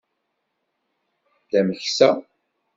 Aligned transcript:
D 1.49 1.53
ameksa. 1.59 2.09